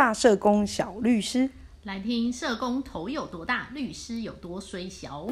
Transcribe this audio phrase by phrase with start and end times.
[0.00, 1.50] 大社工小律师。
[1.82, 5.26] 来听社工头有多大，律师有多衰小。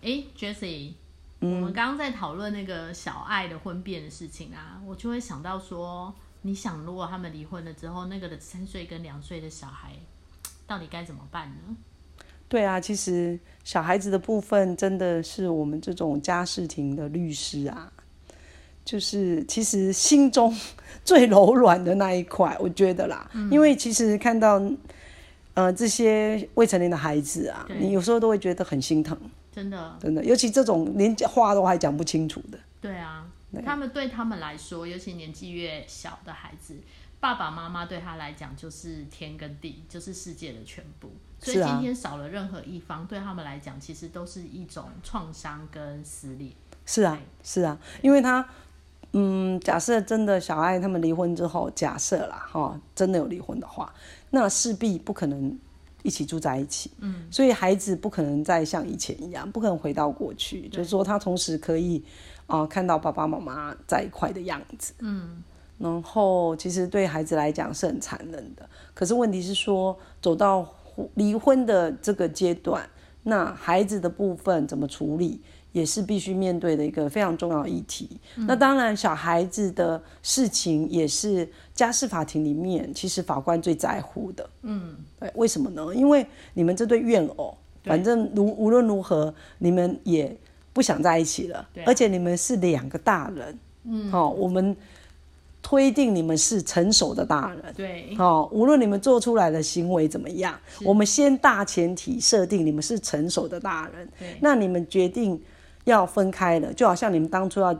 [0.00, 0.94] 哎，Jessie，
[1.38, 9.92] 我们刚刚在讨论那个小爱的婚变的事情啊，我就会想到说，你想如果他们离婚了之后，那个的三岁跟两岁的小孩，
[10.66, 11.76] 到底该怎么办呢？
[12.52, 17.90] 对啊，其实小孩子的部分真的是我们这种家事庭的律师啊，
[18.84, 20.54] 就是其实心中
[21.02, 24.60] 最柔软的那一块，我觉得啦，因为其实看到
[25.54, 29.18] 呃这些未成年的孩子啊，你有时候都会觉得很心疼。
[29.50, 32.58] 真的，真的，尤其这种连话都还讲不清楚的。
[32.82, 33.26] 对啊，
[33.64, 36.76] 他们对他们来说，尤其年纪越小的孩子，
[37.22, 41.08] 爸爸妈妈对他来讲就是天跟地，就是世界的全部。
[41.38, 46.50] 所以今天少了任何一方，对他们来讲，其实都是一种创伤跟撕裂。
[46.84, 48.44] 是啊，是啊，因为他，
[49.12, 53.94] 嗯，假设真的小爱他们离婚之后，假设啦，哈，真的有离婚的话，
[54.30, 55.56] 那势必不可能。
[56.02, 62.02] 一起住在一起，嗯，所以孩子不可能再像以前一样，不可能回到过去，就是说他同时可以，
[62.48, 65.40] 啊，看到爸爸妈妈在一块的样子，嗯，
[65.82, 70.64] 然后其实对孩子来讲是很残忍的，可是问题是说走到
[71.14, 72.88] 离婚的这个阶段，
[73.24, 75.40] 那孩子的部分怎么处理？
[75.72, 78.20] 也是必须面对的一个非常重要的议题。
[78.36, 84.50] 那当然，小孩子的事情也是家事法庭里面，其实法官最在乎的。
[84.60, 85.82] 嗯，对，为什么呢？
[85.94, 90.36] 因为你们这对怨偶，反正如无论如何，你们也
[90.74, 91.66] 不想在一起了。
[91.86, 93.58] 而且你们是两个大人。
[93.84, 94.76] 嗯，好，我们。
[95.72, 100.54] 推定你们是成熟的大人，对，好，无论你们做出来的行为怎么样，
[100.84, 105.40] 我们先大前提设定你们是成熟的大人，对，那你们决定
[105.84, 107.74] 要分开了，就好像你们当初要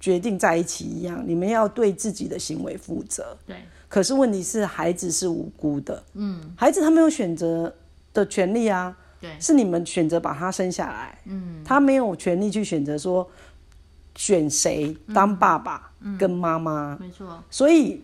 [0.00, 3.56] 决定在一起一样，你们要对自己的行为负责，对。
[3.90, 7.70] 可是问题是，孩子是无辜的，嗯，孩子他没有选择
[8.14, 13.28] 的权利啊，对，是你们选择把他生下来，嗯，他没有权利去选择说。
[14.16, 16.96] 选谁当爸爸跟妈妈？
[17.00, 18.02] 没错，所以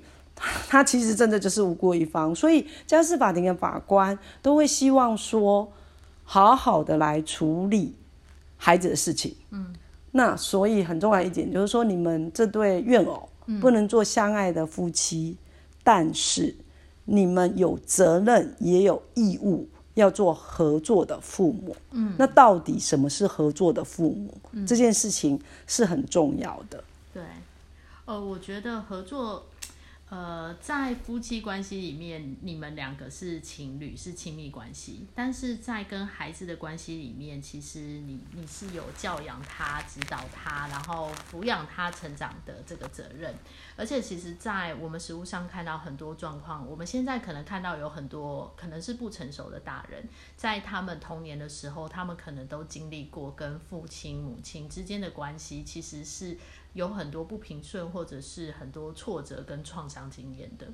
[0.68, 2.34] 他其实真的就是无辜一方。
[2.34, 5.70] 所以家事法庭的法官都会希望说，
[6.24, 7.94] 好好的来处理
[8.56, 9.36] 孩子的事情。
[9.50, 9.74] 嗯，
[10.12, 13.28] 那所以很重要一点就是说，你们这对怨偶
[13.60, 15.36] 不能做相爱的夫妻，
[15.84, 16.56] 但是
[17.04, 19.68] 你们有责任也有义务。
[20.00, 24.34] 要做合作的父母，嗯，那到底什么是合作的父母？
[24.66, 26.82] 这件事情是很重要的。
[27.14, 27.22] 对，
[28.06, 29.44] 呃，我觉得合作。
[30.10, 35.06] 呃，在夫妻关系里面，你们两个是情侣，是亲密关系。
[35.14, 43.32] 但是在跟孩子的关系里面，其实你你是有教养他、指导他，然后抚养他成长的这个责任。
[43.76, 56.36] 而且，其实，在我们实物上看到很多状况，我们现在可能看到有很多可能是不成熟的大人，在他们童年的时候，他们可能都经历过跟父亲、母亲之间的关系，其实是。
[56.72, 60.66] 有很多不平顺，或者是很多挫折跟创伤经验的，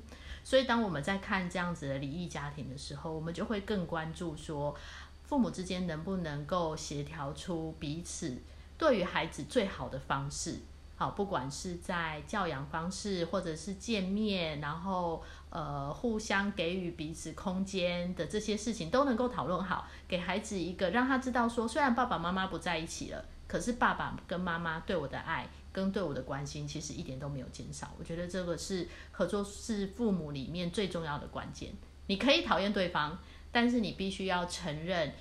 [0.43, 4.75] 所以当我们在看这样子的离异家庭的时候，我们就会更关注说，
[5.23, 8.37] 父母之间能不能够协调出彼此
[8.77, 10.59] 对于孩子最好的方式。
[10.95, 25.47] 好，不管是在教养方式，或者是见面，然后呃互相给予彼此空间的这些事情，都能够讨论好，给孩子一个让他知道说，虽然爸爸妈妈不在一起了，可是爸爸跟妈妈对我的爱。
[25.77, 31.71] 跟对我的关心其实一点都没有减少，我觉得这个是合作是父母里面最重要的关键。
[32.07, 33.15] 你可以讨厌对方，
[33.51, 35.13] 但是你必须要承认，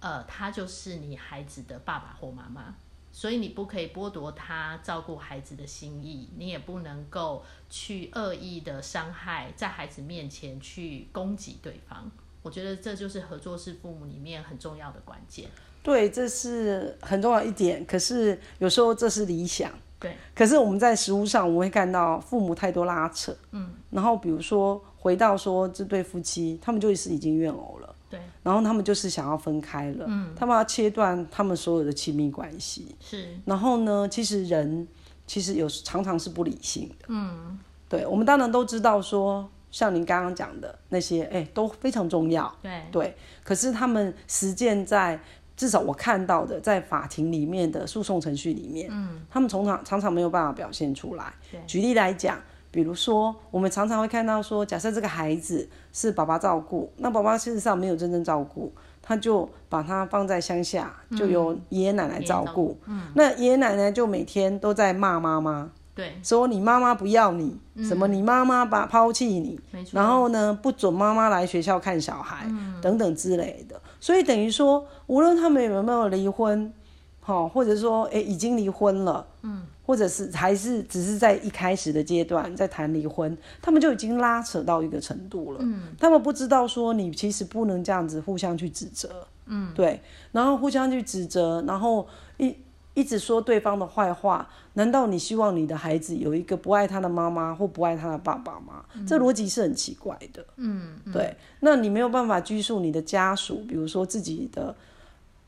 [0.00, 2.74] 呃，他就是你孩子的爸爸或妈妈，
[3.12, 12.10] 所以你不可以剥夺他照顾孩子的心意，你也不能够去恶意的伤害，在孩子面前去攻击对方。
[12.42, 15.48] 我觉得这就是合作是父母里面很重要的关键。
[15.84, 17.86] 对，这是很重要一点。
[17.86, 19.72] 可是有时候这是理想。
[20.00, 34.88] 对，可是我们在食物上，我们会看到父母太多拉扯，嗯，然后比如说回到说这对夫妻，他们就是已经怨偶了，对，然后他们就是想要分开了，嗯，他们要切断他们所有的亲密关系，是，然后呢，其实人
[35.26, 45.20] 其实有常常是不理性的，嗯，对，我们当然都知道说，像您刚刚讲的那些，哎，都非常重要，对，对，可是他们实践在。
[45.60, 51.34] 至少我看到的，在法庭里面的诉讼程序里面，嗯，他们常常常常没有办法表现出来。
[51.66, 52.38] 举例来讲，
[52.70, 58.72] 比如说，我们常常会看到说，假设这个孩子是爸爸照顾，那爸爸事实上没有真正照顾。
[59.02, 62.78] 他就把他放在乡下，就由爷爷奶奶照顾。
[62.86, 69.60] 嗯，那爷爷奶奶就每天都在骂妈妈，对，说你妈妈不要你，什么你妈妈把抛弃你。
[69.92, 72.46] 然后呢不准妈妈来学校看小孩，
[72.80, 73.78] 等等之类的。
[74.00, 76.72] 所以等于说，无论他们有没有离婚，
[77.20, 85.58] 好，或者说诶已经离婚了，嗯，或者是还是只是在一开始的阶段在谈离婚，他们就已经拉扯到一个程度了。
[85.62, 90.00] 嗯，他们不知道说你其实不能这样子互相去指责，嗯，对，
[90.32, 92.06] 然后互相去指责，然后
[92.38, 92.56] 一
[92.94, 98.84] 一直说对方的坏话，难道你希望你的孩子有一个不爱他的妈妈或不爱他的爸爸吗？
[99.06, 100.44] 这逻辑是很奇怪的。
[100.56, 104.74] 嗯，对，那你没有办法拘束你的家属，比如说自己的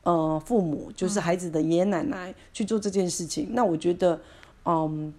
[0.04, 3.48] 呃父母，就是孩子的爷爷奶奶去做这件事情。
[3.50, 4.20] 那我觉得，
[4.64, 5.12] 嗯，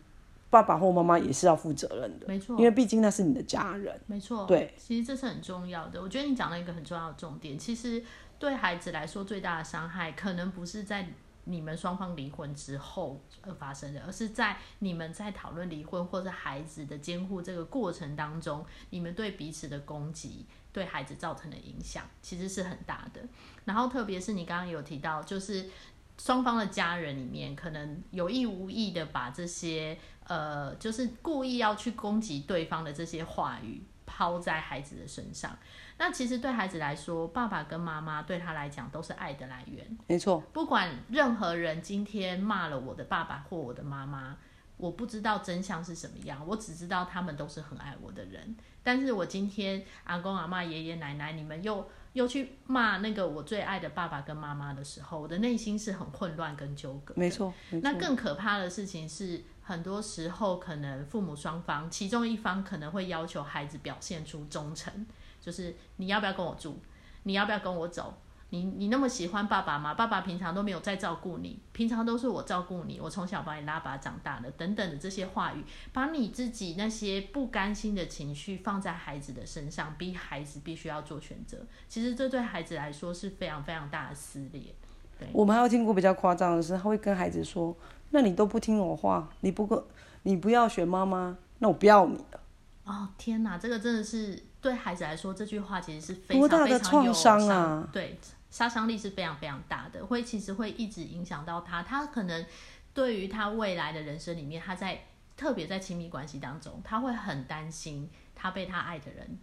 [0.50, 4.00] 爸爸或妈妈也是要负责任的，没错因为毕竟那是你的家人。
[4.06, 6.02] 没错，对，其实这是很重要的。
[6.02, 8.02] 我觉得你讲了一个很重要的重点，其实
[8.40, 11.10] 对孩子来说最大的伤害，可能不是在
[11.46, 23.22] 你们双方离婚之后而发生的，而是在你们在讨论离婚或者孩子的监护这个过程当中，你们对彼此的攻击对孩子造成的影响，其实是很大的。
[23.66, 25.70] 然后特别是你刚刚有提到，就是
[26.18, 35.58] 双方的家人里面，可能有意无意的把这些呃，就是故意要去攻击对方的这些话语抛在孩子的身上。
[35.98, 39.98] 那其实对孩子来说，爸爸跟妈妈对他来讲都是爱的来源。
[40.08, 44.36] 没错，不管任何人今天骂了我的爸爸或我的妈妈，
[44.78, 48.56] 我不知道真相是什么样，我只知道他们都是很爱我的人。
[48.82, 65.06] 但是我今天阿公阿妈、爷爷奶奶，你们又又去骂那个我最爱的爸爸跟妈妈的时候，我的内心是很混乱跟纠葛没错那更可怕的事情是，很多时候可能父母双方其中一方可能会要求孩子表现出忠诚，
[65.42, 66.80] 就是你要不要跟我住，
[67.24, 68.14] 你要不要跟我走？
[68.54, 69.96] 你你那么喜欢爸爸吗？
[69.96, 81.58] 爸爸平常都没有在照顾你，平常都是我照顾你，我从小把你拉拔长大的，等等的这些话语，把你自己那些不甘心的情绪放在孩子的身上，逼孩子必须要做选择。
[81.90, 84.76] 其实这对孩子来说是非常非常大的撕裂。
[85.18, 87.76] 对，我们还有听过比较夸张的是，他会跟孩子说
[88.12, 89.84] ：“那你都不听我话，你不跟，
[90.22, 92.40] 你不要选妈妈，那我不要你了。
[92.84, 98.20] 哦天哪，这个真的是对孩子来说，这句话其实是非常非常有创伤啊对，
[98.54, 102.46] 杀伤力是非常非常大的，会其实会一直影响到他，他可能
[102.94, 105.06] 对于他未来的人生里面，他在
[105.36, 109.40] 特别在亲密关系当中，他会很担心他被他爱的人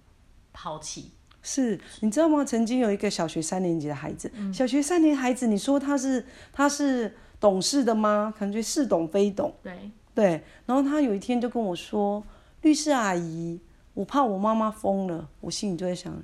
[0.52, 1.10] 抛弃。
[1.42, 2.44] 是你知道吗？
[2.44, 8.32] 曾经有一个小学三年级的孩子，嗯小学三年孩子，你说他是他是懂事的吗？
[8.38, 9.52] 感觉似懂非懂。
[9.60, 12.24] 对，对，然后他有一天就跟我说
[12.62, 13.60] ：“律师阿姨，
[13.94, 16.22] 我怕我妈妈疯了。”我心里就在想，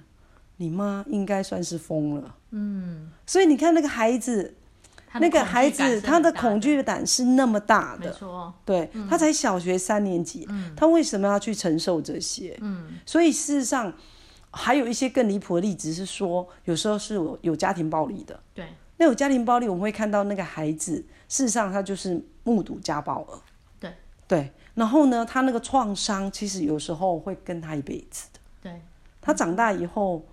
[0.57, 2.35] 你妈应该算是疯了。
[2.51, 4.55] 嗯，所以你看那个孩子，
[5.15, 8.07] 那个孩子他的恐惧感是那么大的。
[8.07, 12.57] 没错，对、他才小学三年级，他为什么要去承受这些？
[12.61, 13.93] 嗯，所以事实上
[14.51, 18.39] 还有一些更离谱的例子是说，有时候是有有家庭暴力的。
[18.55, 18.67] 对，
[18.97, 20.95] 那有家庭暴力，我们会看到那个孩子，
[21.29, 23.39] 事实上他就是目睹家暴儿。
[23.79, 23.93] 对
[24.27, 28.41] 对，然后呢，他那个创伤其实有时候会跟他一辈子的。
[28.63, 28.81] 对，
[29.21, 30.25] 他长大以后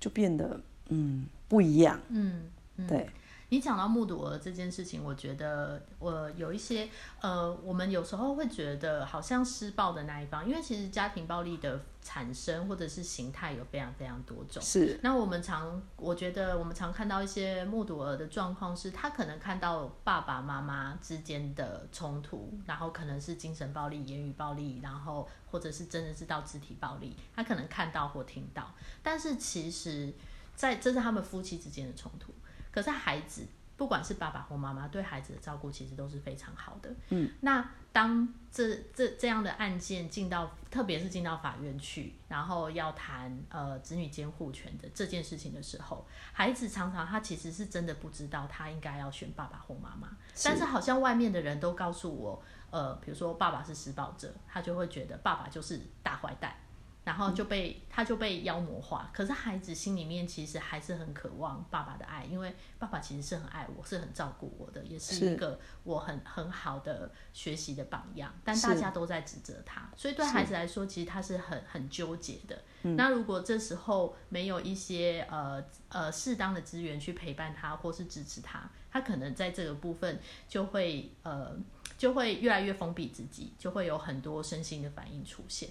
[0.00, 0.58] 就变得
[0.88, 2.00] 嗯不一样。
[2.08, 2.42] 嗯，
[2.76, 3.08] 嗯对，
[3.50, 6.88] 你讲到目睹儿这件事情，我觉得我有一些
[7.20, 14.62] 呃，我们有时候会觉得好像施暴的那一方，因为其实家庭暴力的产生或者是形态有非常非常多种。
[14.62, 28.72] 是那我们常，我觉得我们常看到一些目睹儿的状况是，他可能看到爸爸妈妈之间的冲突，然后可能是精神暴力、言语暴力，然后或者是真的是到肢体暴力，他可能看到或听到，
[29.02, 30.12] 但是其实
[30.54, 32.32] 在这是他们夫妻之间的冲突，
[32.70, 33.46] 可是孩子。
[33.76, 36.94] 不管是爸爸或妈妈，对孩子的照顾其实都是非常好的。
[37.08, 56.54] 嗯，那当这这这样的案件进到，特别是进到法院去，然后要谈呃子女监护权的这件事情的时候，孩子常常他其实是真的不知道他应该要选爸爸或妈妈，但是好像外面的人都告诉我，呃，比如说爸爸是施暴者，他就会觉得爸爸就是大坏蛋。
[57.02, 68.32] 然后就被他就被妖魔化，可是孩子心里面其实还是很渴望爸爸的爱，因为爸爸其实是很爱我，是很照顾我的，也是是一个我很很好的学习的榜样。
[68.44, 72.62] 但大家都在指责他，所以对孩子来说，其实他是很很纠结的。
[72.82, 81.56] 那如果这时候没有一些呃呃适当的资源去陪伴他，或是支持他，他可能在这个部分就会呃
[81.98, 85.70] 就会越来越封闭自己，就会有很多身心的反应出现。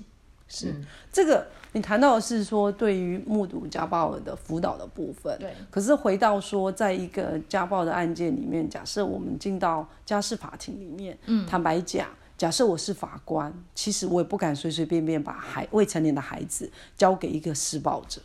[0.49, 0.75] 是
[1.13, 5.37] 这个，你谈到的是说对于目睹家暴的辅导的部分。
[5.39, 5.53] 对。
[5.69, 18.19] 可是回到说，在一个家暴的案件里面，假设我们进到家事法庭里面，嗯，坦白讲，假设我是法官，其实我也不敢随随便便把孩未成年的孩子交给一个施暴者。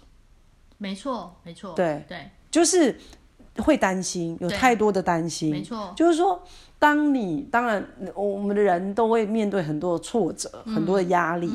[0.79, 1.75] 没错，没错。
[1.75, 2.99] 对对，就是
[3.59, 5.51] 会担心，有太多的担心。
[5.51, 6.43] 没错，就是说。
[6.77, 7.83] 当你当然，
[8.15, 11.51] 我们的人都会面对很多的挫折，很多的压力。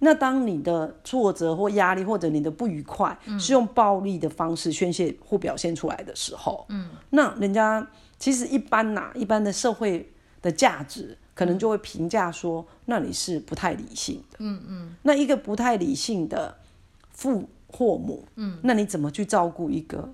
[0.00, 7.86] 那当你的挫折或压力或者你的不愉快是用暴力的方式宣泄或表现出来的时候，嗯，那人家
[8.18, 14.36] 其实一般呐，一般的社会的价值可能就会评价说，那你是不太理性的。
[14.38, 14.96] 嗯嗯。
[15.02, 16.56] 那一个不太理性的
[17.10, 20.08] 父或母，嗯，那你怎么去照顾一个？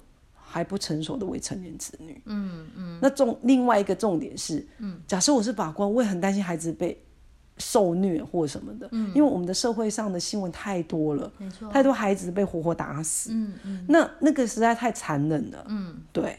[0.46, 6.96] 还不成熟的未成年子女，嗯嗯，那重另外一个重点是，嗯，假设我是法官，我也很担心孩子被
[7.58, 16.38] 受虐或什么的，嗯，因为我们的社会上的新闻太多了，没错，太多孩子被活活打死，嗯嗯，那那个实在太残忍了，嗯，对，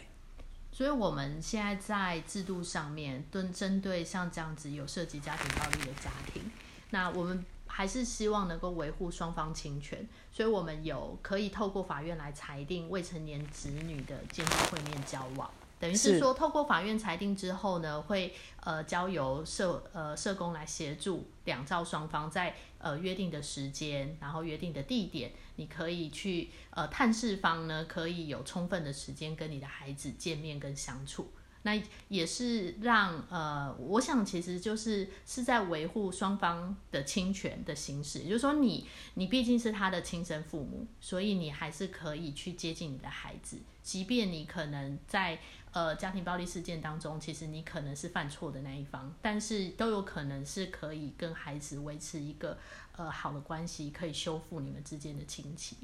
[0.72, 6.44] 所以我们现在在制度上面，针针对像这样子有涉及家庭暴力的家庭，
[6.90, 7.44] 那我们。
[7.68, 31.30] 还是希望能够维护双方侵权，所以我们有可以透过法院来裁定未成年子女的监护会面交往，等于是说透过法院裁定之后呢，会呃交由社呃社工来协助两造双方在呃约定的时间，然后约定的地点，你可以去呃探视方呢可以有充分的时间跟你的孩子见面跟相处。
[31.66, 45.40] 那也是让呃，我想其实就是是在维护双方的侵权的行使，也就是说，你你毕竟是他的亲生父母，所以你还是可以去接近你的孩子，即便你可能在
[45.72, 52.60] 呃家庭暴力事件当中，其实你可能是犯错的那一方，但是都有可能是可以跟孩子维持一个
[52.98, 55.78] 呃好的关系，可以修复你们之间的亲情。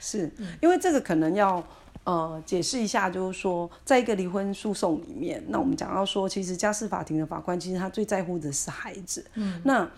[0.00, 0.30] 是
[0.60, 1.64] 因为这个可能要。
[2.04, 9.26] 呃，解释一下，就是说，在一个离婚诉讼里面，那我们讲到说，其实家事法庭的法官其实他最在乎的是孩子。
[9.34, 9.90] 嗯，那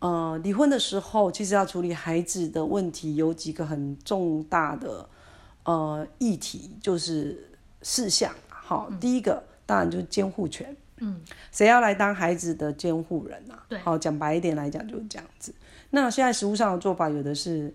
[0.00, 5.08] 呃，离婚的时候，其实要处理孩子的问题，有几个很重大的
[5.62, 7.48] 呃议题，就是
[7.82, 8.34] 事项。
[8.48, 10.76] 好，第一个当然就是监护权。
[10.96, 11.20] 嗯，
[11.52, 13.64] 谁要来当孩子的监护人啊？
[13.68, 15.54] 对，好，讲白一点来讲就是这样子。
[15.92, 17.72] 那现在实务上的做法，有的是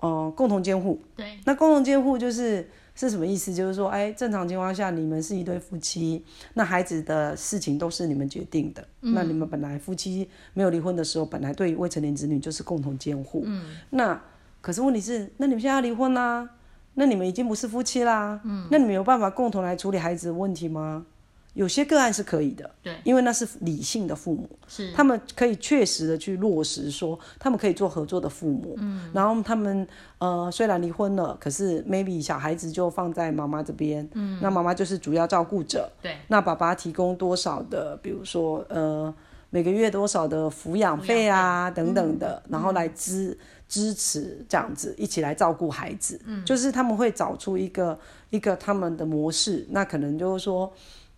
[0.00, 1.00] 呃共同监护。
[1.16, 2.68] 对，那共同监护就是。
[2.92, 3.54] 是什么意思？
[3.54, 8.86] 就是说，哎，正常情况下，你们是一对夫妻，那孩子的事情都是你们决定的。
[9.00, 13.42] 那你们本来夫妻没有离婚的时候，本来对未成年子女就是共同监护。
[13.46, 13.76] 嗯。
[13.88, 14.20] 那
[14.60, 16.46] 可是问题是，那你们现在要离婚啦？
[16.94, 18.38] 那你们已经不是夫妻啦？
[18.44, 18.66] 嗯。
[18.70, 21.06] 那你们有办法共同来处理孩子的问题吗？
[21.54, 24.92] 有些个案是可以的，对，因为那是理性的父母，是。
[24.92, 29.86] 他们可以确实的去落实说，他们可以做合作的父母，嗯，然后他们
[30.18, 39.12] 呃虽然离婚了，可是 maybe 小孩子就放在妈妈这边，嗯，那妈妈就是主要照顾者，对，那爸爸提供多少的，比如说呃
[39.50, 43.36] 每个月多少的抚养费啊等等的，然后来支
[43.68, 47.98] 支持这样子一起来照顾孩子，嗯，就是他们会找出一个
[48.30, 50.72] 一个他们的模式，那可能就是说。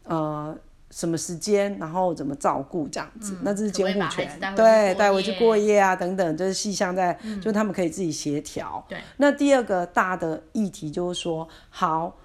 [0.05, 0.57] 呃，
[0.91, 8.85] 什么时间，然后怎么照顾这样子，那这是监护权，对，带回去过夜啊，等等，就是细项在，就他们可以自己协调。
[8.89, 12.17] 对，那第二个大的议题就是说，好，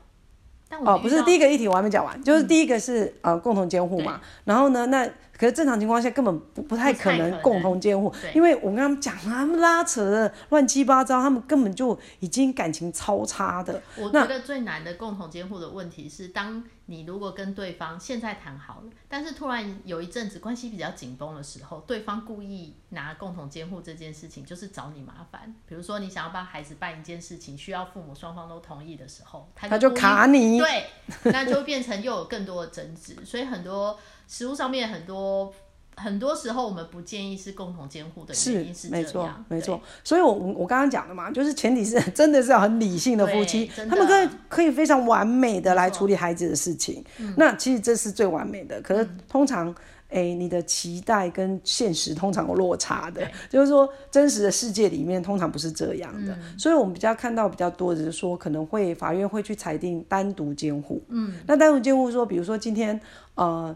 [0.86, 5.10] 哦，不是第一个议题我还没讲完，就是第一个是呃共同监护嘛，然后呢，那。
[5.38, 13.82] 可是正常情况下根本不不太可能共同监护，因为我跟他们讲他们拉扯的乱七八糟，他们根本就已经感情超差的。
[13.96, 25.54] 我觉得最难的共同监护的问题是，当你如果跟对方现在谈好了，但是突然有一阵子关系比较紧绷的时候，对方故意拿共同监护这件事情就是找你麻烦。
[25.68, 30.86] 比如说你想要帮孩子办一件事情，需要父母双方都同意的时候，他就卡你，对，
[31.26, 34.00] 那就变成又有更多的争执，所以很多。
[34.28, 35.52] 食物上面很多，
[35.96, 39.82] 很多时候我们不建议是共同监护的原因是没错，没错。
[40.04, 47.04] 所以，我我刚刚讲的嘛，就是前提是 真的是要很理性的夫妻，他们可以可以非常完美的来处理孩子的事情。
[47.36, 48.80] 那其实这是最完美的。
[48.82, 49.74] 可是通常，
[50.10, 56.38] 哎，你的期待跟现实通常有落差的，就是说真实的世界里面通常不是这样的。
[56.60, 61.02] 所以我们比较看到比较多的是说，可能会法院会去裁定单独监护。
[61.08, 63.00] 嗯，那单独监护说，比如说今天
[63.34, 63.76] 呃。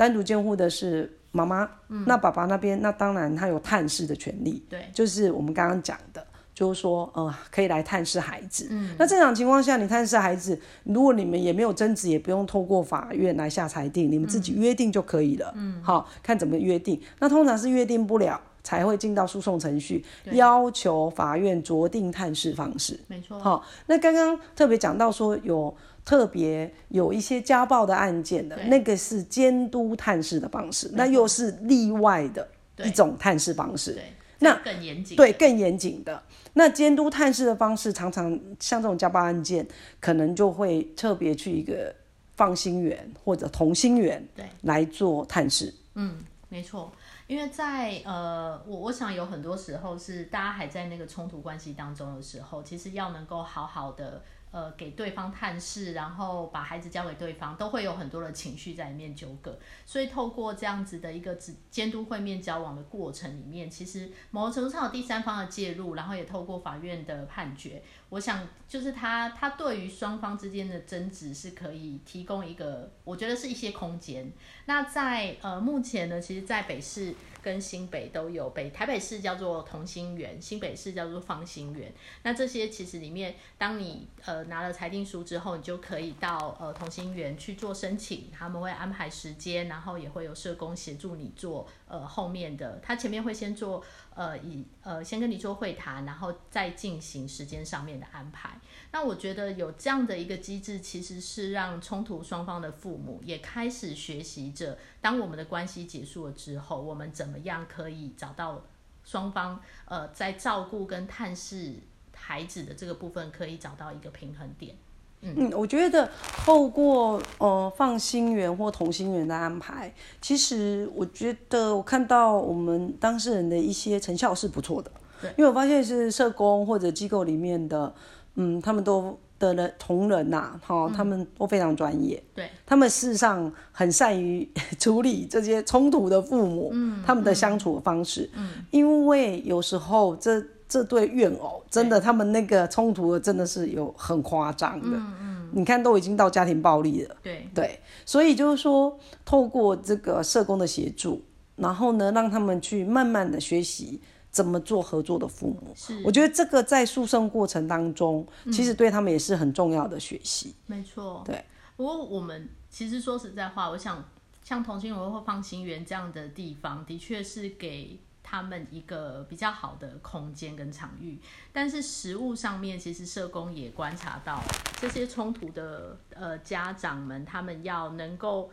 [0.00, 1.68] 单独监护的是妈妈，
[2.06, 8.68] 那爸爸那边那当然他有探视的权利，对，就是我们刚刚讲的，就是说呃可以来探视孩子。
[8.70, 15.52] 嗯，那正常情况下你探视孩子，如果你们也没有争执，也不用透过法院来下裁定，你们自己约定就可以了。
[15.54, 16.98] 嗯，好看怎么约定。
[17.18, 20.02] 那通常是约定不了，才会进到诉讼程序，
[20.32, 22.98] 要求法院酌定探视方式。
[23.06, 23.38] 没错。
[23.38, 33.92] 好，那刚刚特别讲到说有特别有一些家暴的案件的，那个是监督探视的方式，那又是例外的一种探视方式。
[33.92, 35.16] 对，那更严谨。
[35.16, 36.22] 对，更严谨的。
[36.54, 39.64] 那监督探视的方式，常常像这种家暴案件，
[40.00, 41.94] 可能就会特别去一个
[42.34, 45.72] 放心园或者同心园，对，来做探视。
[45.94, 46.90] 嗯，没错。
[47.28, 54.22] 因为在呃，我我想有很多时候是大家还在那个冲突关系当中的时候，其实要能够好好的。
[54.52, 59.56] 呃，给对方探视，然后把孩子交给对方，都会有很多的情绪在里面纠葛。
[59.86, 74.32] 所以透过这样子的一个监监督会面交往的过程里面，其实某个程度上有第三方的介入，然后也透过法院的判决，我想就是他他对于双方之间的争执是可以提供一个，我觉得是一些空间。
[74.66, 77.14] 那在呃目前呢，其实在北市。
[77.42, 81.92] 跟新北都有，北台北市叫做同心圆，新北市叫做放心圆。
[82.22, 98.58] 那这些其实里面，当你呃拿了裁定书之后，你就可以到呃同心圆去做申请，他们会安排时间，然后也会有社工协助你做呃后面的，他前面会先做呃以呃先跟你做会谈，然后再进行时间上面的安排。
[98.92, 108.64] 那我觉得有这样的一个机制，其实是让冲突双方的父母也开始学习着，当我们的关系结束了之后，我们怎么样可以找到
[109.04, 111.74] 双方呃在照顾跟探视
[112.14, 114.76] 孩子的这个部分，可以找到一个平衡点。
[115.22, 116.08] 嗯，我觉得
[116.44, 124.90] 透过呃放心园或同心园的安排，其实我觉得我看到我们当事人的一些成效是不错的。
[125.20, 127.92] 对，因为我发现是社工或者机构里面的。
[128.36, 132.22] 嗯，他们都的人同仁呐，哈，他们都非常专业。
[132.32, 134.48] 对，他们事实上很善于
[134.78, 151.20] 处理这些冲突的父母，嗯，他们的相处方式，嗯，因为有时候这这对怨偶真的，他们那个冲突真的是有很夸张的，嗯嗯，你看都已经到家庭暴力了，对对，所以就是说，透过这个社工的协助，
[151.56, 154.00] 然后呢，让他们去慢慢的学习。
[154.32, 155.72] 怎么做合作的父母？
[155.74, 160.54] 是，我觉得这个在诉讼过程当中，其实对他们也是很重要的学习。
[160.68, 161.44] 没错，对。
[161.76, 164.04] 不过我们其实说实在话，我想
[164.44, 167.98] 像同心圆或放心园这样的地方，的确是给
[168.30, 171.18] 他们一个比较好的空间跟场域。
[171.52, 174.40] 但是实物上面，其实社工也观察到，
[174.76, 178.52] 这些冲突的呃家长们，他们要能够。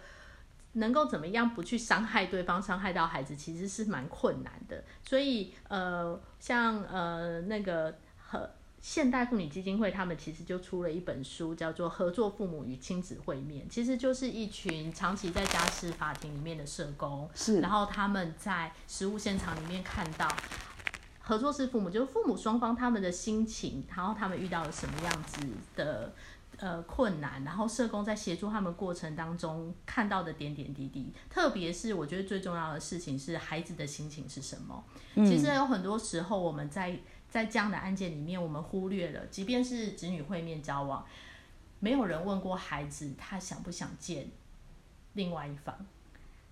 [0.74, 4.84] 能够怎么样不去伤害对方，伤害到孩子，其实是蛮困难的。
[5.02, 7.98] 所以，呃，像呃那个
[8.88, 20.26] 现代妇女基金会，他们其实就出了一本书，叫做《合作父母与亲子会面》，其实就是一群长期在家事法庭里面的社工，是，然后他们在实务现场里面看到
[21.20, 25.46] 合作式父母，就是父母双方他们的心情，然后他们遇到了什么样子
[25.76, 26.14] 的。
[26.60, 34.84] 呃，困难，然后社工在协助他们过程当中看到的点点滴滴，特别是我觉得最重要的事情是孩子的心情是什么。
[35.18, 36.98] 其实有很多时候我们在
[37.30, 41.06] 在这样的案件里面，我们忽略了，即便是子女会面交往，
[41.80, 44.28] 没有人问过孩子他想不想见
[45.14, 45.76] 另外一方，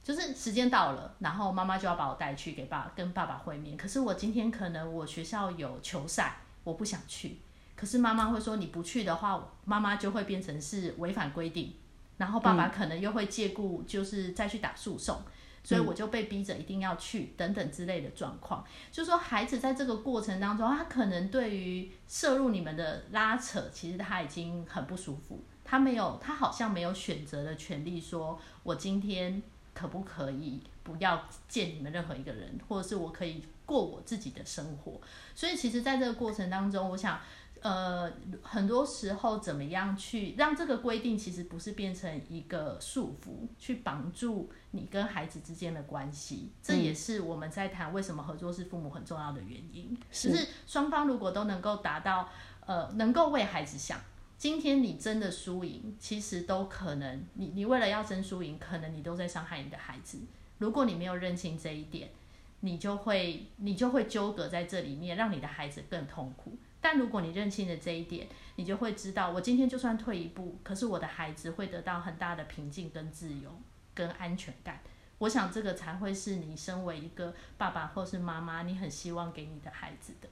[0.03, 7.37] 就是时间到了，然后妈妈就要把我带去给爸跟爸爸会面，可是我今天可能我学校有球赛，我不想去。
[7.75, 11.73] 可是妈妈会说你不去的话，妈妈就会变成是违反规定，
[12.17, 15.21] 然后爸爸可能又会借故就是再去打诉讼，
[15.65, 18.63] 所以我就被逼着一定要去等等之类的状况。
[18.91, 29.41] 就说孩子在这个过程当中，他可能对于摄入你们的拉扯，其实他已经很不舒服，他没有，他好像没有选择的权利，说我今天
[29.73, 35.01] 可不可以不要见你们任何一个人，或者是我可以过我自己的生活。
[35.33, 37.19] 所以其实在这个过程当中，我想。
[37.65, 49.97] 呃，很多时候怎么样去让这个规定其实不是变成一个束缚，去绑住你跟孩子之间的关系，这也是我们在谈为什么合作是父母很重要的原因。
[50.11, 52.29] 就是双方如果都能够达到，
[52.67, 53.99] 呃，能够为孩子想，
[54.37, 60.19] 今天你真的输赢，其实都可能，你你为了要争输赢，可能你都在伤害你的孩子。
[60.59, 62.11] 如果你没有认清这一点，
[62.59, 66.55] 你就会你就会纠葛在这里面，让你的孩子更痛苦。
[66.85, 73.49] 但如果你认清了这一点，你就会知道，我今天就算退一步，可是我的孩子会得到很大的平静、跟自由、
[73.95, 74.79] 跟安全感。
[75.17, 80.29] 我想这个才会是你身为一个爸爸或是妈妈，你很希望给你的孩子的。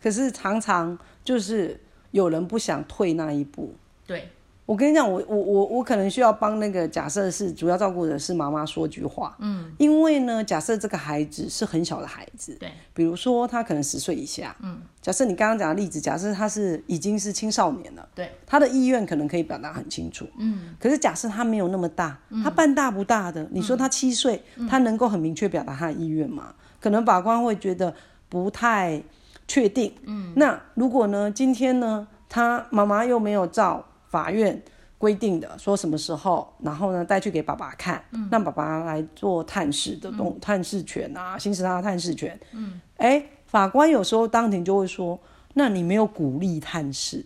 [0.00, 1.80] 可是常常就是
[2.12, 3.74] 有人不想退那一步。
[4.06, 4.30] 对，
[4.68, 26.54] 我跟你讲，我我我我可能需要帮那个假设是主要照顾的是妈妈说句话，嗯，因为呢，假设这个孩子是很小的孩子，对，比如说他可能十岁以下，嗯，假设你刚刚讲的例子，假设他是已经是青少年了，对，他的意愿可能可以表达很清楚，嗯，可是假设他没有那么大，他半大不大的，你说他七岁，他能够很明确表达他的意愿吗？
[26.78, 27.94] 可能法官会觉得
[28.28, 29.02] 不太
[29.46, 33.82] 确定，嗯，那如果呢，今天呢，他妈妈又没有照。
[34.08, 34.60] 法院
[34.96, 42.38] 规定的说什么时候，然后呢带去给爸爸看，让爸爸来做探视的动探视权啊，行使他的探视权。
[42.52, 45.16] 嗯，哎，法官有时候当庭就会说，
[45.54, 47.24] 那你没有鼓励探视，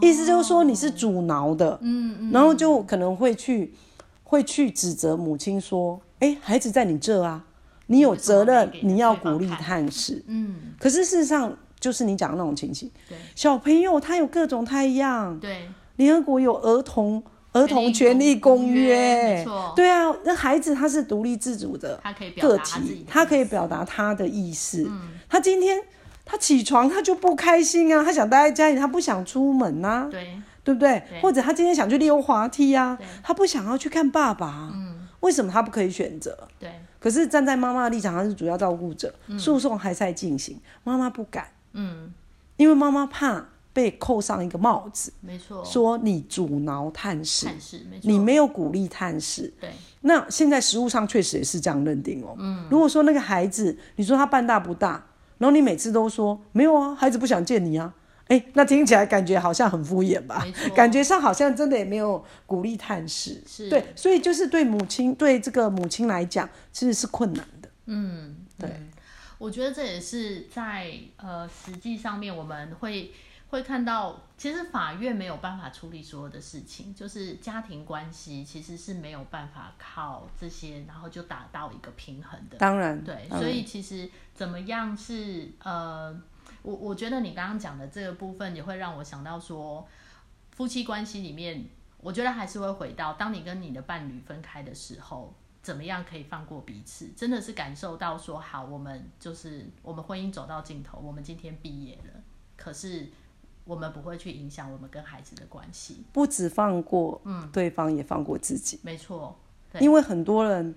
[0.00, 1.78] 意思就是说你是阻挠的。
[1.82, 3.72] 嗯嗯，然后就可能会去
[4.24, 7.44] 会去指责母亲说，哎，孩子在你这啊，
[7.86, 10.24] 你有责任你要鼓励探视。
[10.26, 12.90] 嗯，可是事实上就是你讲的那种情形，
[13.36, 15.38] 小朋友他有各种太一样。
[15.38, 15.68] 对。
[15.98, 22.00] 联合国有儿童儿童权利公约，对啊，那孩子他是独立自主的
[22.40, 24.86] 个体，他可以表达他的意思。
[24.88, 25.82] 嗯，他今天
[26.24, 31.02] 他起床他就不开心啊，他想待在家里，他不想出门呐，对，对不对？
[31.20, 36.36] 或者他今天想去溜滑梯啊，他不想要去看爸爸，嗯，为什么他不可以选择？
[36.60, 42.12] 对，可是站在妈妈的立场，他是主要照顾者，诉讼还在进行，妈妈不敢，嗯，
[42.56, 43.46] 因为妈妈怕。
[43.78, 49.70] 被扣上一个帽子，没错，说你阻挠探视，探视，没错，你没有鼓励探视，对。
[50.00, 52.34] 那现在实物上确实也是这样认定哦。
[52.40, 55.06] 嗯，如果说那个孩子，你说他半大不大，
[55.38, 57.94] 然后你每次都说没有啊，孩子不想见你啊，
[58.26, 60.44] 哎，那听起来感觉好像很敷衍吧？
[60.74, 67.68] 感觉上好像真的也没有鼓励探视，是对，所以就是对母亲，对这个母亲来讲，其实是困难的。
[67.86, 68.68] 嗯，对，
[69.38, 73.12] 我觉得这也是在呃实际上面我们会。
[73.50, 82.58] 会看到，其实法院没有办法处理所有的事情，就是家庭关系其实是没有办法靠这些，然后就达到一个平衡的。
[82.58, 86.14] 当然，对，所以其实怎么样是呃，
[86.60, 89.88] 我我觉得你刚刚讲的这个部分也会让我想到说，
[90.50, 91.64] 夫妻关系里面，
[92.02, 97.08] 我觉得还是会回到，当你跟你的伴侣分开的时候，怎么样可以放过彼此？
[97.16, 102.20] 真的是感受到说，好，我们就是我们婚姻走到尽头，我们今天毕业了，
[102.54, 103.08] 可是。
[103.68, 108.80] 我们不会去影响我们跟孩子的关系，不止放过嗯对方，也放过自己。
[108.82, 109.38] 没错，
[109.78, 110.74] 因为很多人，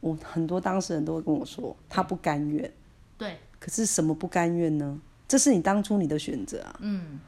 [0.00, 2.68] 我很多当事人都会跟我说，他不甘愿。
[3.16, 5.00] 对，可是什么不甘愿呢？
[5.28, 6.76] 这是你当初你的选择啊。
[6.80, 7.20] 嗯，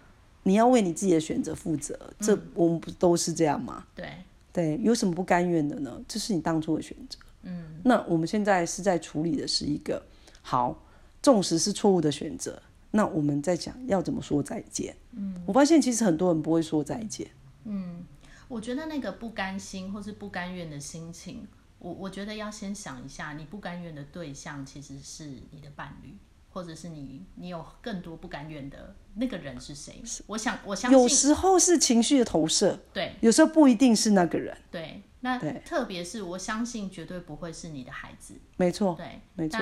[0.42, 1.96] 你要为你自己的选择负责。
[2.18, 3.87] 这我们不都是这样吗？
[3.94, 4.09] 对
[4.53, 6.03] 对，有什么不甘愿的呢？
[6.09, 7.16] 这是你当初的选择。
[7.42, 10.03] 嗯，那我们现在是在处理的是一个
[10.42, 10.76] 好，
[11.22, 12.61] 纵使是错误的选择。
[12.90, 14.96] 那我们在讲要怎么说再见。
[15.12, 17.29] 嗯，我发现其实很多人不会说再见。
[17.64, 18.05] 嗯，
[18.48, 21.46] 我觉得那个不甘心或是不甘愿的心情，
[21.79, 26.16] 我我觉得要先想一下，你不甘愿的对象其实是你的伴侣，
[26.50, 30.03] 或者是你你有更多不甘愿的那个人是谁？
[30.26, 34.57] 我想我相信有时候是情绪的投射，对，有时候不一定是那个人。
[34.70, 38.35] 对，那特别是我相信绝对不会是你的孩子。
[38.57, 39.61] 没错，对，没错。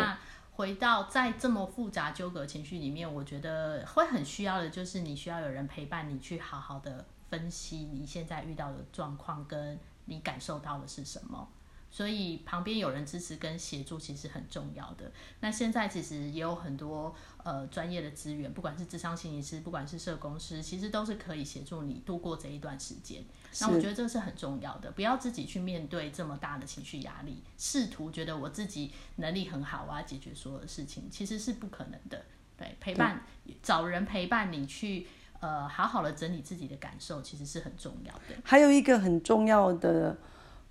[0.58, 11.48] 回到在这么复杂纠葛情绪里面，我觉得会很需要的就是你需要有人陪伴你去好好的分析你现在遇到的状况，跟你感受到的是什么。
[11.90, 15.10] 所以旁边有人支持跟协助其实很重要的。
[15.40, 23.24] 那现在其实也有很多呃专业的资源，不管是智商心理师，不管是社工师，其实都是可以协助你度过这一段时间。
[23.60, 32.22] 那我觉得这是很重要的，不要自己去面对这么大的情绪压力，试图觉得我自己能力很好，我要解决所有的事情，其实是不可能的。
[32.58, 33.24] 对，陪伴
[33.62, 35.06] 找人陪伴你去
[35.40, 38.36] 呃好好的整理自己的感受，其实是很重要的。
[38.44, 40.18] 还有一个很重要的。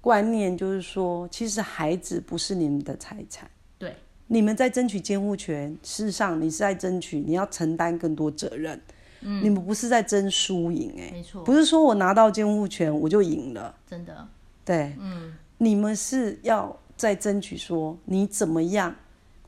[0.02, 3.50] 观念就是说，其实孩子不是你们的财产。
[3.78, 3.96] 对，
[4.28, 8.80] 你们在争取监护权，事实上你是在争取你要承担更多责任。
[9.22, 14.28] 嗯，你们不是在争输赢，哎，没错，不是说我拿到监护权我就赢了，真的。
[14.64, 18.96] 对，嗯，你们是要在争取说你怎么样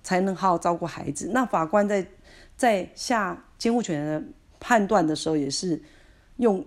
[0.02, 1.30] 才能好好照顾孩子。
[1.32, 2.06] 那法官在
[2.58, 4.24] 在下监护权的
[4.60, 5.80] 判断的时候，也是
[6.38, 6.66] 用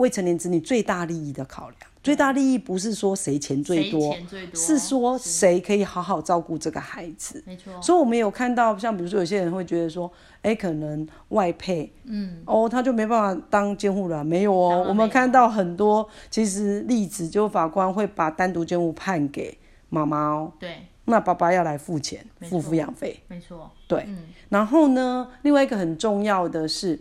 [0.00, 1.78] 未成年子女最大利益的考量。
[2.02, 4.16] 最大利益不是说谁钱最多，
[4.54, 7.44] 是说谁可以好好照顾这个孩子。
[7.46, 7.70] 没错。
[7.82, 10.10] 所以我们有看到，像比如说有些人会觉得说，
[10.40, 14.24] 哎，可能外配，嗯，哦，他就没办法当监护人。
[14.24, 19.58] 没有哦，我们看到很多其实例子，就法官会把单独监护判给
[19.90, 20.50] 妈妈哦。
[20.58, 20.76] 对。
[21.04, 23.18] 那爸爸要来付钱，付抚养费。
[23.28, 23.70] 没错。
[23.86, 24.08] 对。
[24.48, 26.98] 然后呢，另外一个很重要的是，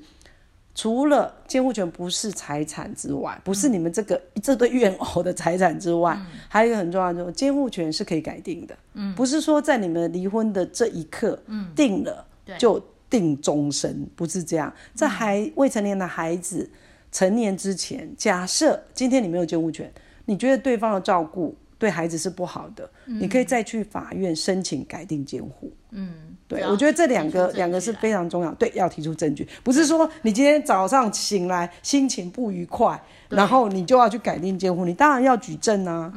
[0.75, 12.25] 除了监护权不是财产之外，不是你们这个这对怨偶的财产之外，还有一个很重要的就是监护权是可以改定的，嗯，不是说在你们离婚的这一刻，嗯，定了
[12.57, 16.69] 就定终身，不是这样，在还未成年的孩子
[17.11, 19.91] 成年之前，假设今天你没有监护权，
[20.25, 36.11] 你觉得对方的照顾对孩子是不好的，你可以再去法院申请改定监护，嗯，对，我觉得这两个两个是非常重要，对，要提出证据，不是说你今天早上醒来心情不愉快，然后你就要去改定监护，你当然要举证啊。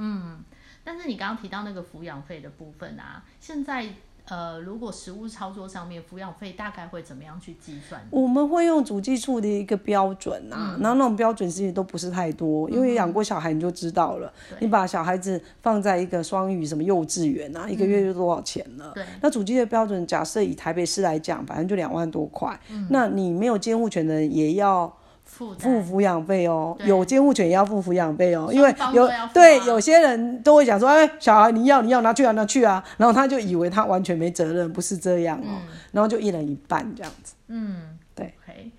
[0.82, 3.86] 但是你刚刚提到那个抚养费的部分啊，现在
[4.28, 8.00] 呃，如果实物操作上面抚养费大概会怎么样去计算？
[8.10, 14.32] 我们会用主计处的一个标准啊，然后那种标准其实都不是太多，因为养过小孩你就知道了。
[14.60, 18.92] 你把小孩子放在一个双语什么幼稚园啊，一个月就多少钱了？
[18.94, 22.58] 对，那主计的标准，假设以台北市来讲，反正就两万多块。
[22.90, 25.01] 那你没有监护权的人也要负
[25.32, 37.34] 付抚养费哦，有监护权也要付抚养费哦，因为有对有些人都会讲说，哎，小孩你要你要拿去啊拿去啊，然后他就以为他完全没责任，不是这样哦，然后就一人一半这样子。
[37.48, 38.70] 嗯，对，OK，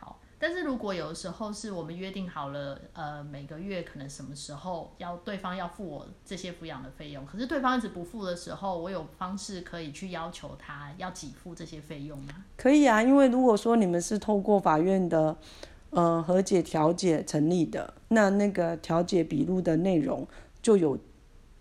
[0.00, 0.18] 好。
[0.38, 12.34] 但是如果有时候是我们约定好了，呃，每个月可能什么时候要对方要付我这些抚养的费用，可是对方一直不付的时候，我有方式可以去要求他要给付这些费用吗？
[12.58, 15.34] 可以啊，因为如果说你们是透过法院的
[15.94, 20.26] 呃和解调解成立的，那那个调解笔录的内容
[20.60, 20.98] 就有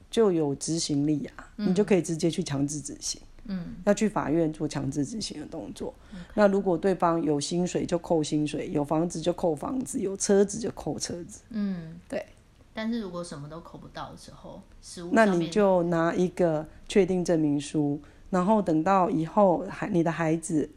[0.10, 3.22] 就有执行力啊，你就可以直接去强制执行。
[3.46, 5.94] 嗯，要去法院做强制执行的动作。
[6.34, 11.42] 那如果对方有薪水就扣薪水，有房子就扣房子，有车子就扣车子。
[11.50, 12.26] 嗯，对。
[12.74, 20.70] 但是如果什么都扣不到的时候，实物那你就拿一个确定证明书，然后等到以后孩你的孩子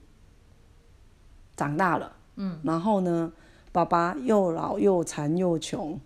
[1.56, 3.32] 长大了，嗯，然后呢，
[3.76, 6.00] 爸爸又老又残又穷，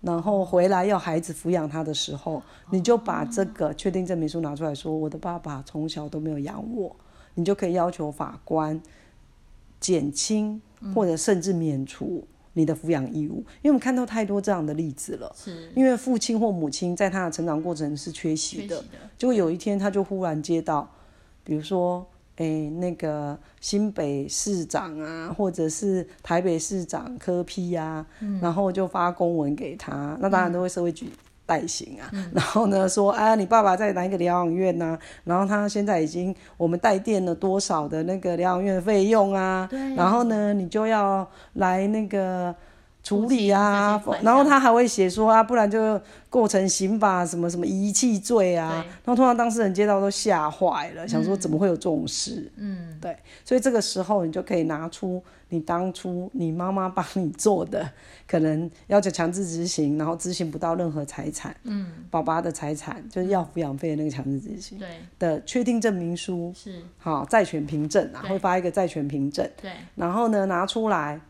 [0.00, 6.96] 然后回来要孩子抚养他的时候，你就把这个确定证明书拿出来说，我的爸爸从小都没有养我，
[7.34, 8.82] 你就可以要求法官
[9.78, 10.60] 减轻
[10.92, 15.32] 或者甚至免除你的抚养义务，因为我们看到太多这样的例子了。
[15.36, 15.70] 是。
[15.76, 20.90] 因为父亲或母亲在他的成长过程是缺席的，缺席的，结果有一天他就忽然接到，
[21.44, 22.04] 比如说，
[22.40, 28.04] 诶，那个新北市长啊，或者是台北市长柯批啊，
[28.40, 31.08] 然后就发公文给他，那当然都会社会局。
[31.46, 42.54] 代行啊，然后呢说，哎呀，你爸爸在哪一个疗养院呐、然后他现在已经我们代垫了多少的那个疗养院的费用啊，然后呢你就要来那个
[43.02, 48.82] 处理啊然后他还会写说啊，不然就构成刑法什么什么遗弃罪啊。
[48.82, 48.88] 对。
[49.04, 52.50] 然后通常当事人接到都吓坏了，想说怎么会有这种事？
[52.56, 57.90] 嗯，对，所以这个时候你就可以拿出你当初你妈妈帮你做的，
[58.28, 68.30] 可能要求强制执行，然后执行不到任何财产，嗯，爸爸的财产就是要抚养费的那个强制执行对，的确定证明书，是，好债权凭证啊，对。
[68.30, 69.48] 会发一个债权凭证。
[69.60, 71.20] 对，然后呢，拿出来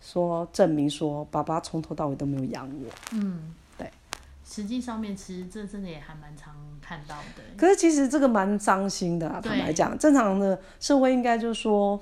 [0.00, 2.90] 说证明说爸爸从头到尾都没有养我。
[3.12, 3.90] 嗯，对。
[4.44, 12.00] 实际上面其实这真的也还蛮常看到的，可是其实这个蛮伤心的啊，坦白讲，正常的社会应该就是说，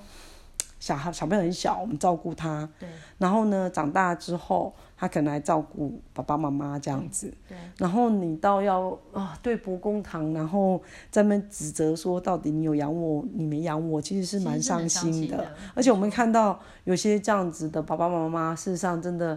[0.79, 2.89] 小孩小朋友很小，我们照顾他，对
[3.19, 15.37] 然后呢长大之后，他可能来照顾爸爸妈妈这样子，对，然后你倒要啊对簿公堂，然后在那边指责说到底你有养我，你没养我，其实是蛮伤心的。
[15.39, 19.37] 的，而且我们看到有些这样子的爸爸妈妈，事实上真的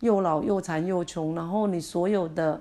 [0.00, 2.60] 又老又残又穷，然后你所有的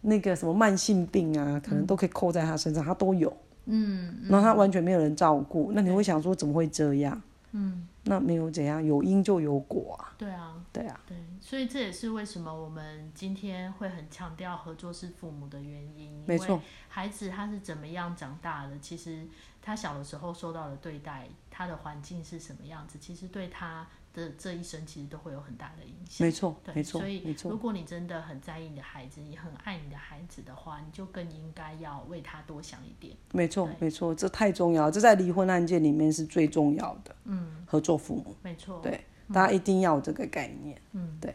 [0.00, 3.32] 那个什么慢性病啊，可能都可以扣在他身上，他都有，
[3.66, 7.22] 嗯，然后他完全没有人照顾，那你会想说怎么会这样？
[7.52, 16.22] 嗯，那没有怎样，有因就有果啊，对啊，对啊，对，所以这也是为什么我们今天会很强调合作是父母的原因。
[16.26, 19.26] 没错，孩子他是怎么样长大的，其实
[19.60, 26.26] 他小的时候受到的对待，他的环境是什么样子，其实对他的这一生其实都会有很大的影响。
[26.26, 33.16] 没错，对，没错，所以如，果你真的很在意你的孩子，你很爱你的孩子的话，你就更应该要为他多想一点。
[33.32, 38.80] 没错对，没错，这太重要了，这在离婚案件里面是最重要的，嗯，合作父母，没错。
[38.82, 40.80] 对，大家一定要有这个概念。
[40.92, 41.34] 嗯，对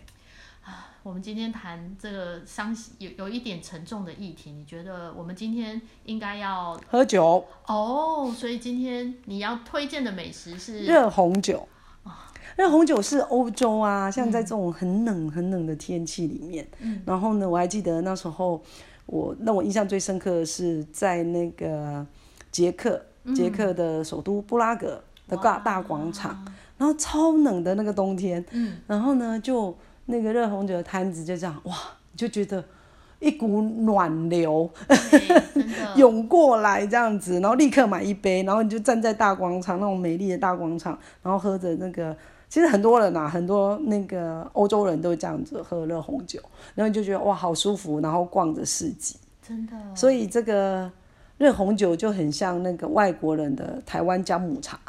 [1.03, 8.33] 我们今天谈这个伤有有一点沉重的议题，你觉得我们今天应该要喝酒，哦？
[8.35, 11.67] 所以今天你要推荐的美食是热红酒。
[12.55, 16.65] 热红酒是欧洲啊，像在这种很冷很冷的天气里面，
[17.05, 18.61] 然后呢，我还记得那时候
[19.05, 22.05] 我让我印象最深刻的是在那个
[22.51, 23.01] 捷克，
[23.35, 26.45] 捷克的首都布拉格，的大大广场，
[26.77, 31.75] 然后超冷的那个冬天，嗯，然后呢就那个热红酒的摊子就这样，哇，
[32.13, 32.63] 你就觉得
[33.19, 34.69] 一股暖流
[35.97, 42.15] 涌过来这样子，然后立刻买一杯，然后你就站在大广场那种美丽的大广场，然后喝着那个。
[42.55, 46.39] 其实很多人啊，很多那个欧洲人都这样子喝热红酒，
[46.73, 50.89] 然后你就觉得哇好舒服，然后逛着市集，真的，所以这个
[51.37, 54.79] 热红酒就很像那个外国人的台湾姜母茶，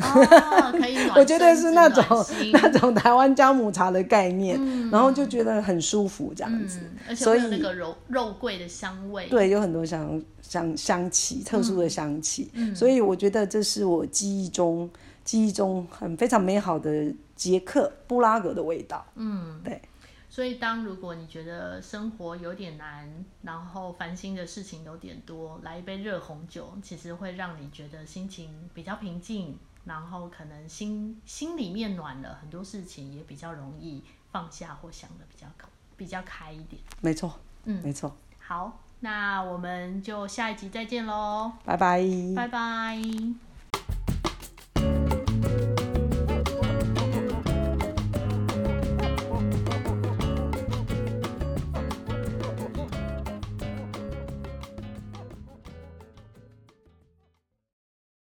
[0.00, 2.04] 哦，可以暖我觉得是那种
[2.52, 4.60] 那种台湾姜母茶的概念，
[4.90, 6.80] 然后就觉得很舒服这样子。
[6.82, 14.90] 嗯，而且所以那个肉肉桂的香味，对，有很多香香香气，特殊的香气，所以我觉得这是我记忆中
[15.24, 19.04] 记忆中很非常美好的捷克布拉格的味道。
[19.14, 19.80] 嗯，对。
[20.28, 23.08] 所以，当如果你觉得生活有点难，
[23.42, 36.82] 然后烦心的事情有点多，来一杯热红酒，其实会让你觉得心情比较平静，然后可能心心里面暖了，很多事情也比较容易放下或想的比较高比较开一点。
[37.00, 42.02] 没错，嗯没错，好，那我们就下一集再见喽，拜拜。
[42.34, 43.53] 拜拜。